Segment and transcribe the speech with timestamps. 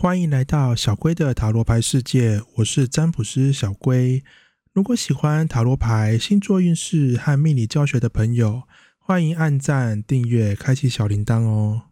[0.00, 4.24] 欢迎来到小龟的塔罗牌世界，我是占卜师小龟。
[4.72, 8.62] 如果喜欢塔罗牌、星座运势和命理教学的朋友，
[8.98, 11.82] 欢迎按赞、订阅、开启小铃铛哦。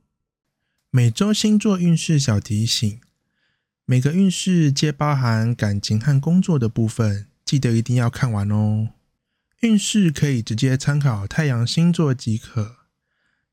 [0.90, 2.98] 每周星座运势小提醒：
[3.84, 8.88] 每个运势皆包含感情和工作的部分，记得一定要看完哦。
[9.60, 12.76] 运势可以直接参考太阳星座即可，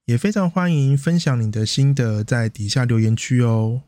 [0.05, 3.81] 也非常欢迎分享你的心得在底下留言区哦。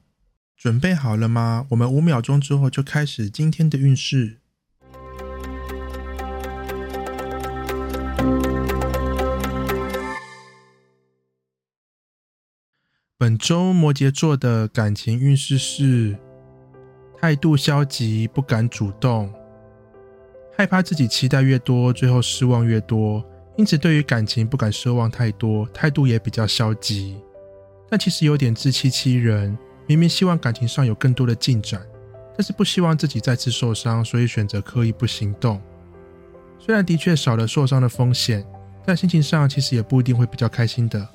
[0.58, 1.68] 准备好了吗？
[1.70, 4.40] 我们五秒钟之后就开始今天的运势。
[13.20, 16.18] 本周摩羯座的感情运势是
[17.22, 19.32] 态度消极，不敢主动，
[20.58, 23.24] 害怕自己期待越多，最后失望越多，
[23.58, 27.16] 因此对于感情不敢奢望太多，态度也比较消极。
[27.88, 29.56] 但其实有点自欺欺人，
[29.88, 31.82] 明明希望感情上有更多的进展，
[32.36, 35.62] 但是不希望自己再次受伤，所以选择刻意不行动。
[36.60, 38.46] 虽然的确少了受伤的风险，
[38.86, 41.08] 但心情上其实也不一定会比较开心的。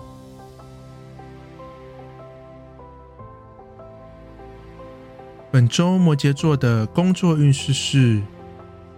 [5.51, 8.23] 本周摩羯座的工作运势是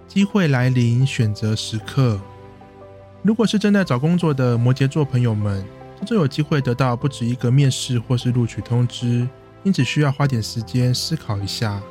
[0.06, 2.20] 机会来临，选择时刻。
[3.22, 5.67] 如果是正在找工作的摩羯座朋友们，
[5.98, 9.27] 这周有机会得到不止一个面试或是录取通知，
[9.65, 11.83] 因此需要花点时间思考一下。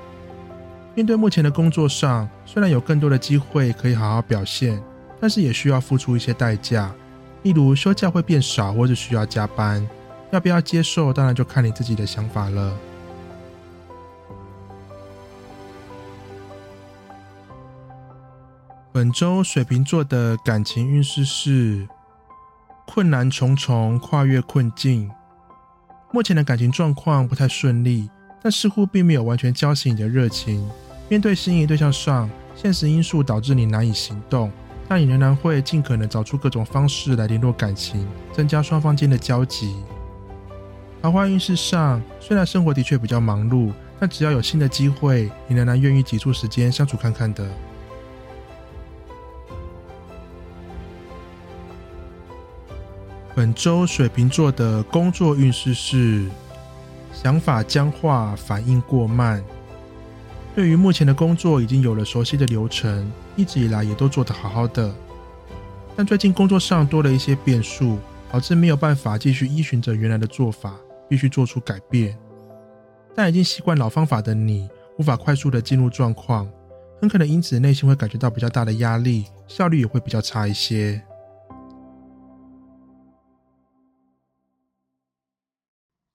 [0.96, 4.82] 面对目前的工作上，虽然有更多的机会可以好好表现，
[5.20, 6.94] 但是也需要付出一些代价，
[7.42, 9.86] 例如休假会变少，或者需要加班。
[10.32, 12.76] 要不要接受，当然就看你自己的想法了。
[18.92, 21.88] 本周水瓶座的感情运势是
[22.86, 25.10] 困难重重，跨越困境。
[26.14, 28.08] 目前的感情状况不太顺利，
[28.40, 30.64] 但似乎并没有完全浇熄你的热情。
[31.10, 34.52] 面对心仪对象上，现实因素导致你难以行动，
[34.88, 39.76] 但你仍然会尽可能找出各种方式来联络感情，增加双方间的交集。
[41.02, 47.44] 桃花运势上，虽然生活的确比较忙碌，但只要有新的机会，你仍然愿意挤出时间相处看看的。
[53.36, 56.30] 本周水瓶座的工作运势是
[57.12, 59.44] 想法僵化，反应过慢。
[60.56, 64.94] 对于目前的工作已经有了熟悉的流程，一直以来也都做得好好的。
[65.96, 67.98] 但最近工作上多了一些变数，
[68.32, 70.76] 导致没有办法继续依循着原来的做法，
[71.10, 72.16] 必须做出改变。
[73.16, 74.70] 但已经习惯老方法的你，
[75.00, 76.48] 无法快速的进入状况，
[77.02, 81.02] 很可能因此内心会感觉到比较大的压力，效率也会比较差一些。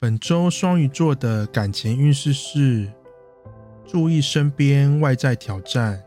[0.01, 2.89] 本周双鱼座的感情运势是
[3.85, 6.01] 注意身边外在挑战。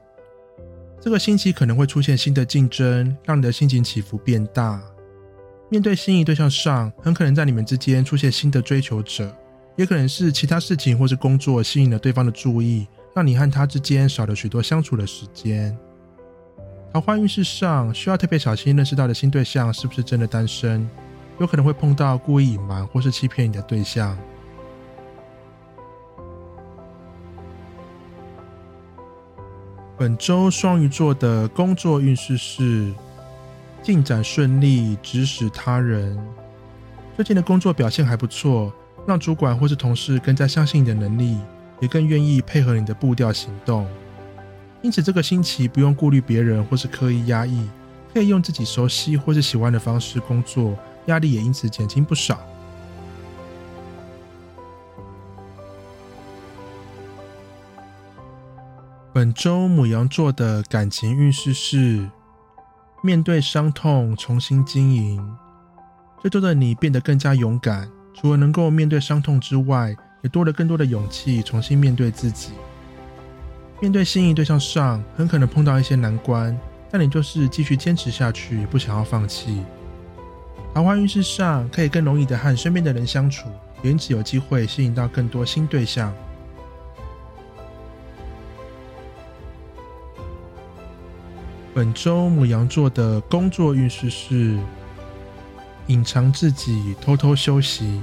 [1.01, 4.81] 这个星期可能会出现新的竞争，让你的心情起伏变大。
[5.67, 9.35] 面对心仪对象上，很可能在你们之间出现新的追求者，
[9.75, 15.77] 也可能是其他事情或是工作吸引了对方的注意，让你和他之间少了许多相处的时间。
[16.93, 20.89] 桃花运势上，需要特别小心认识到的新对象是不是真的单身。
[21.41, 24.15] 有可能会碰到故意隐瞒或是欺骗你的对象。
[29.97, 32.93] 本周双鱼座的工作运势是
[33.81, 36.15] 进展顺利，指使他人。
[37.15, 38.71] 最近的工作表现还不错，
[39.07, 41.39] 让主管或是同事更加相信你的能力，
[41.79, 43.87] 也更愿意配合你的步调行动。
[44.83, 47.67] 因此，这个星期不用顾虑别人或是刻意压抑，
[48.13, 50.77] 可以用自己熟悉或是喜欢的方式工作。
[51.07, 52.39] 压力也因此减轻不少。
[59.13, 62.09] 本周母羊座的感情运势是
[63.03, 65.35] 面对伤痛重新经营。
[66.23, 72.51] 这周的你变得更加勇敢，除了能够面对伤痛之外，也多了更多的勇气重新面对自己。
[73.81, 76.57] 面对心仪对象上，很可能碰到一些难关，
[76.89, 79.63] 但你就是继续坚持下去，不想要放弃。
[80.73, 83.49] 桃花运势上，可以更容易的和身边的人相处，
[83.83, 86.13] 因此有机会吸引到更多新对象。
[91.73, 94.57] 本周母羊座的工作运势是
[95.87, 98.01] 隐藏自己，偷偷休息。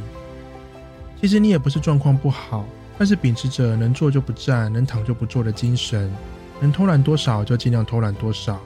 [1.21, 2.67] 其实你也不是状况不好，
[2.99, 6.13] 但是秉持着能坐就不站，能躺就不坐的精神，
[6.61, 8.61] 能偷懒多少就尽量偷懒多少。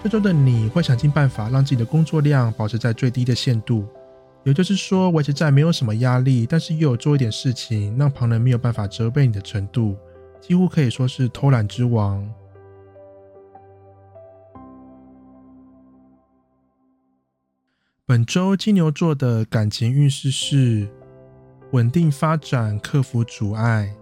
[0.00, 3.84] 这周的你会想尽办法让自己的工作量保持在最低的限度，
[4.44, 9.96] 也就是说，维持在没有什么压力，但是又有做一点事情，让旁人没有办法责备你的程度，
[10.40, 12.26] 几乎可以说是偷懒之王。
[18.06, 20.88] 本周金牛座的感情运势是
[21.72, 23.92] 稳定发展，克服阻碍，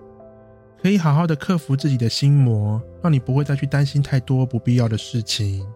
[0.81, 5.67] 可以好好的克服自己的心魔，让你不会再去担心太多不必要的事情。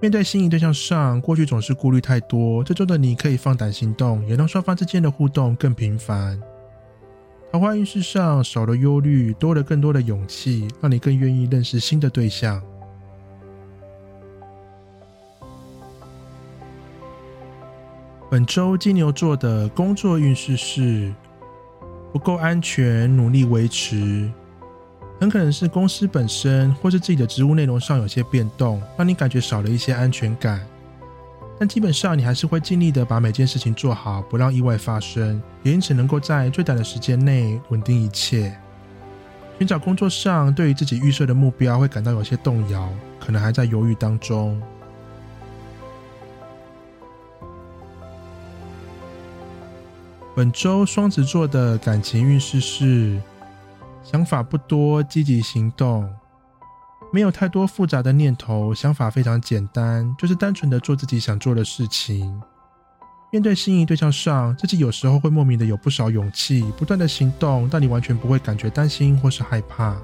[0.00, 6.40] 面对心仪对象上，过去总是顾虑太多，这周的你可以放胆行动，也让双方之间的互动更频繁。
[7.50, 12.62] 桃花运势上少了忧虑，多了更多的勇气，让你更愿意认识新的对象。
[18.30, 21.12] 本周金牛座的工作运势是
[22.12, 24.30] 不够安全，努力维持。
[25.20, 30.64] 很可能是公司本身或是自己的职务内容上有些变动，让你感觉少了一些安全感。
[31.58, 38.56] 但基本上你还是会尽力的把每件事情做好，不让意外发生，也因此能够在最短的时间内稳定一切。
[39.58, 42.88] 寻找工作上对于自己预设的目标会感到有些动摇，
[43.18, 44.62] 可能还在犹豫当中。
[50.36, 53.20] 本周双子座的感情运势是：
[54.10, 56.08] 想法不多，积极行动，
[57.12, 62.40] 没有太多复杂的念头，想法非常简单，就是单纯的做自己想做的事情。
[63.30, 69.94] 面对心仪对象上，自己有时候会莫名的有不少勇气，不断的行动，但你完全不会感觉担心或是害怕。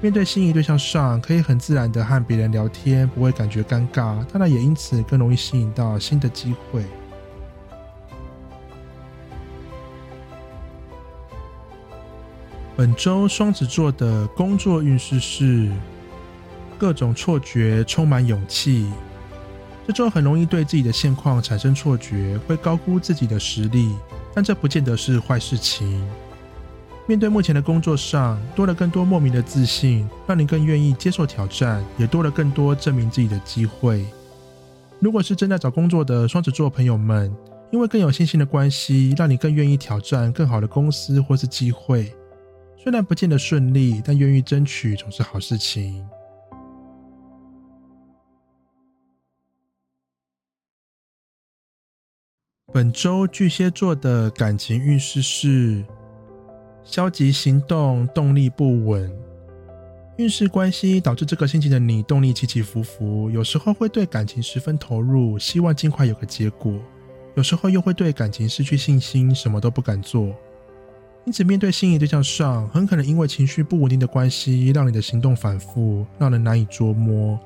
[0.00, 6.84] 面对心仪对象上，可以很自然的和别人聊天，不会感觉尴尬，当然也因此更容易吸引到新的机会。
[12.78, 15.68] 本周双子座的工作运势是
[16.78, 18.86] 各种错觉，充满勇气。
[19.84, 23.96] 这周很容易对自己的现况产生错觉，会高估自己的实力，
[24.32, 26.00] 但这不见得是坏事情。
[27.08, 34.06] 面对目前的工作上，多了更多莫名的自信，让你更愿意接受挑战，也多了更多证明自己的机会。
[35.00, 37.34] 如果是正在找工作的双子座朋友们，
[37.72, 42.14] 因为更有信心的关系，让你更愿意挑战更好的公司或是机会。
[42.80, 46.08] 虽然不见得顺利，但愿意争取总是好事情。
[52.72, 55.84] 本周巨蟹座的感情运势是
[56.84, 59.12] 消极行动，动力不稳。
[60.16, 66.74] 运势关系导致这个星期的你动力起起伏伏，有时候会对感情十分投入，希望尽快有个结果；
[67.34, 70.32] 有时候又会对感情失去信心，什么都不敢做。
[71.28, 77.38] 因此，面对心仪对象上，很可能因为情绪不稳定的关系，让你的行动反复，让人难以捉摸，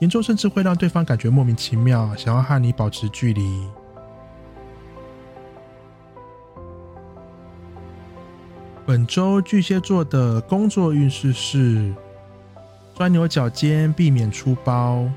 [0.00, 3.62] 严重甚至会让对方感觉莫名其妙，想要和你保持距离。
[8.84, 11.90] 本周巨蟹座的工作运势是
[12.92, 15.08] 钻牛角尖，避免出包。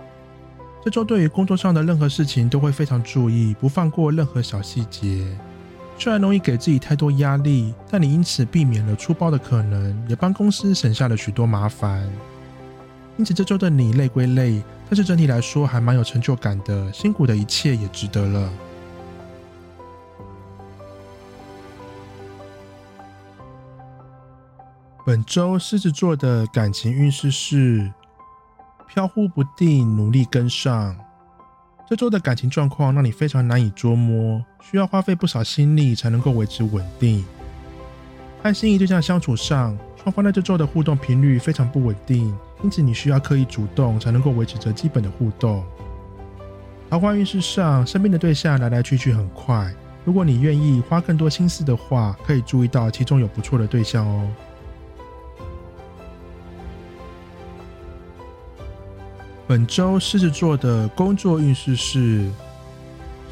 [0.85, 5.37] 这周对于工作上的任何事情都会非常注意，不放过任何小细节。
[6.01, 12.09] 虽然容易给自己太多压力，但你因此避免了出包的可能，也帮公司省下了许多麻烦。
[13.17, 18.49] 因此这周的你累归累，但是整体来说还蛮有成就感的，辛苦的一切也值得了。
[25.05, 27.91] 本周狮子座的感情运势是
[28.87, 30.95] 飘忽不定，努力跟上。
[31.89, 37.23] 这周的感情状况让你非常难以捉摸，需要花费不少心力才能够维持稳定。
[38.41, 45.63] 和心仪对象相处上，双方在这周的互动频率非常不稳定，因此你需要刻意主动才能够维持着基本的互动。
[46.89, 49.73] 桃花运势上，身边的对象来来去去很快，
[50.05, 54.27] 如果你愿意花更多心思的话，可以注意到其中有不错的对象哦。
[59.45, 62.29] 本周狮子座的工作运势是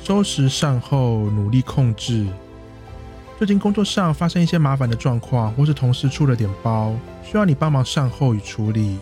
[0.08, 2.26] 收拾善后，努力控制。
[3.38, 6.96] 最近工作上发生一些麻烦的状况，或是同事出了点包，
[7.26, 8.98] 需要你帮忙善后与处理。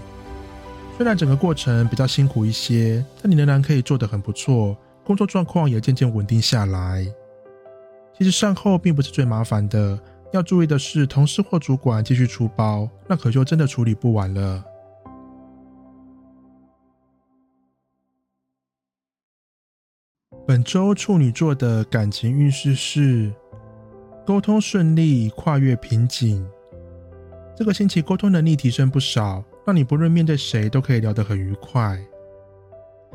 [0.97, 7.05] 虽然整个过程比较辛苦一些，但你仍然可以做得很不错，工作状况也渐渐稳定下来。
[8.17, 9.99] 其实善后并不是最麻烦的，
[10.33, 14.63] 要注意的是，同事或主管继续出包，那可就真的处理不完了。
[20.47, 23.33] 本周处女座的感情运势是
[24.23, 26.47] 沟通顺利，跨越瓶颈。
[27.57, 31.99] 这个星期沟通能力提升不少，让你不论面对谁都可以聊得很愉快。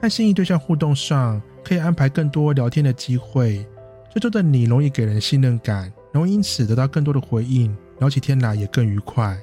[0.00, 3.64] 和心仪对象互动上，可以安排更多聊天的机会。
[4.12, 9.38] 这周的你容易给人信任感，容易因此得到更多的回应，聊起天来也更愉快。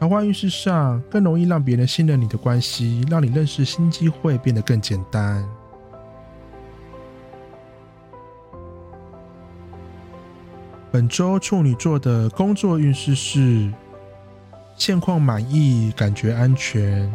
[0.00, 5.48] 桃花运势上，更容易让别人信任你的关系，让你认识新机会变得更简单。
[10.96, 13.70] 本周处女座的工作运势是
[14.78, 17.12] 现况满意，感觉安全。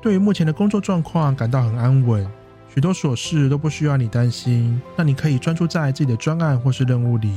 [0.00, 2.26] 对于目前的工作状况感到很安稳，
[2.74, 7.30] 许多琐事都不需要你担心，那你可以专注在自己的专案或是任务里，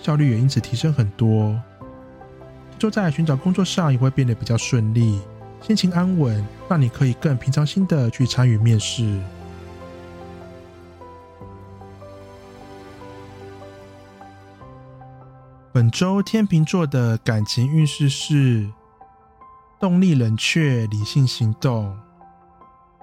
[0.00, 1.54] 效率也因此提升很多。
[2.78, 5.20] 就在寻找工作上也会变得比较顺利，
[5.60, 9.20] 心情安稳，让你可以更平常心的去参与面试。
[15.74, 18.70] 本周天秤座的感情运势是
[19.80, 21.98] 动力冷却，理性行动。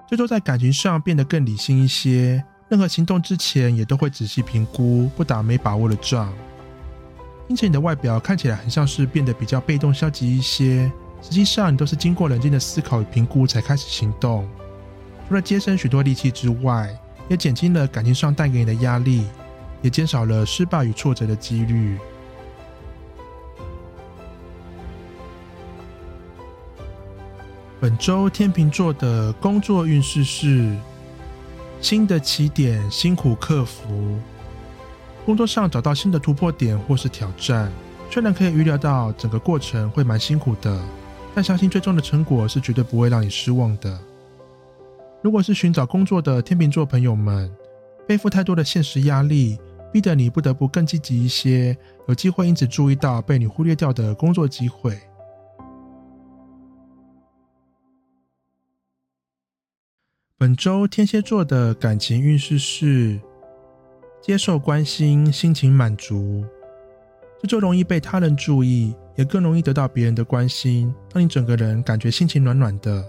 [0.08, 6.32] 这周在感情上变得更理性一些，任何行动之前也都会仔细评估，不打没把握的仗。
[7.46, 14.48] 因此，你的外表看起来很像是变得比较被动消极一些，实际上你都是经过冷静的思考与评估才开始行动。
[15.28, 16.88] 除了节省许多力气之外，
[17.28, 19.26] 也减轻了感情上带给你的压力，
[19.82, 21.98] 也减少了失败与挫折的几率。
[27.82, 30.72] 本周天秤座的工作运势是
[31.80, 34.20] 新的起点，辛苦克服。
[35.26, 37.72] 工作上找到新的突破点或是挑战，
[38.08, 40.80] 虽然可以预料到整个过程会蛮辛苦的，
[41.34, 43.98] 但相信最终的成果是绝对不会让你失望的。
[45.20, 47.52] 如果是寻找工作的天秤座朋友们，
[48.06, 49.58] 背负太多的现实压力，
[49.92, 54.96] 逼得你不得不更积极一些，有机会因此注意到被你忽略掉的工作机会。
[60.42, 63.16] 本周天蝎座的感情运势是
[64.20, 66.44] 接受关心，心情满足。
[67.40, 73.04] 这周容易被他人注意，也更容易得到别人的关心，让你整个人感觉心情暖暖的。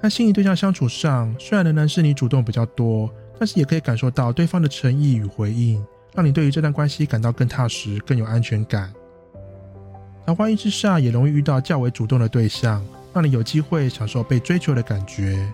[0.00, 8.94] 和心仪对象相处上，虽然仍然是你主动比较多，但是也可以感受到对方的诚意与回应，让你对于这段关系感到更踏实、更有安全感。
[10.24, 15.52] 桃花运之下，也容易遇到较为主动的对象，让你有机会享受被追求的感觉。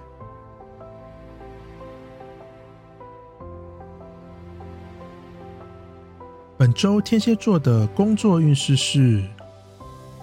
[6.61, 9.25] 本周天蝎座的工作运势是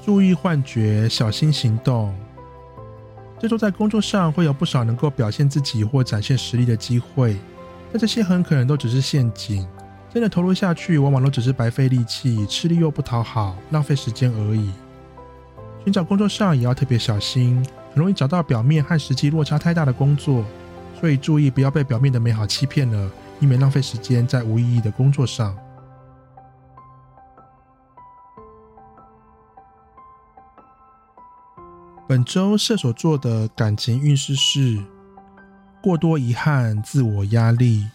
[0.06, 2.14] 注意幻觉，小心行动。
[3.40, 7.36] 这周在工作上会有不少能够表现自己或展现实力的机会，
[7.92, 9.68] 但这些很可能都只是陷阱。
[10.14, 14.70] 真的投入下去，往往都只是白费力气，吃力又不讨好，浪费时间而已。
[15.84, 17.56] 寻找工作上也要特别小心，
[17.96, 20.46] 很容易找到表面和实际落差太大的工作，
[21.00, 25.58] 所以注意不要被表面的美好欺骗了，以免浪费时间在无意义的工作上。
[32.08, 34.82] 本周射手座的感情运势是
[35.84, 37.86] 过多遗憾、自我压力，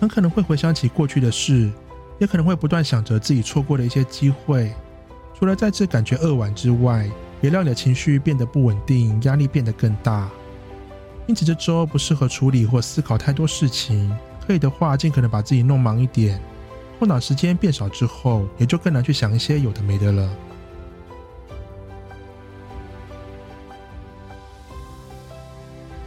[0.00, 1.70] 很可能会回想起过去的事，
[2.18, 4.72] 也可能会不断想着自己错过的一些机会。
[5.38, 7.10] 除了再次感觉扼腕之外，
[7.42, 10.26] 也让你的情绪变得不稳定，压力变得更大。
[11.26, 14.10] 因此，这周不适合处理或思考太多事情。
[14.46, 16.40] 可以的话，尽可能把自己弄忙一点，
[16.98, 20.34] 后脑时间变少之后，也就更难去想一些有的没的了。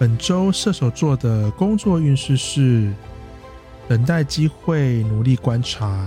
[0.04, 2.92] 本周射手座的工作运势是
[3.88, 6.06] 等待机会，努力观察，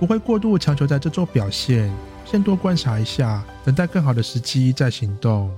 [0.00, 1.92] 不会过度强求在这周表现，
[2.24, 5.54] 先多观察一下，等待更好的时机再行动。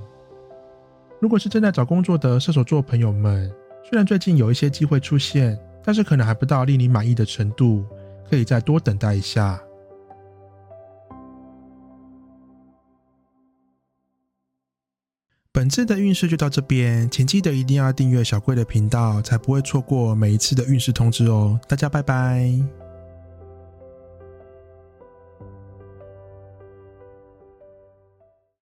[1.20, 3.48] 如果是正在找工作的射手座朋友们，
[3.88, 7.86] 虽然最近有一些机会出现，但是可能还不到令你满意的程度，
[8.28, 9.62] 可以再多等待一下。
[15.60, 21.60] 本次的运势就到这边，请记得一定要订阅小贵的频道，才不会错过每一次的运势通知哦。
[21.68, 22.89] 大家拜拜。